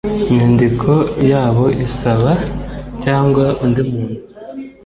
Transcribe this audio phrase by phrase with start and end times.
[0.35, 0.91] nyandiko
[1.31, 2.31] yabo isaba
[3.03, 4.17] cyangwa undi muntu